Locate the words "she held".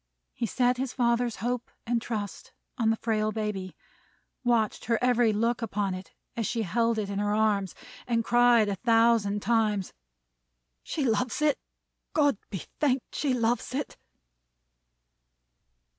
6.47-6.97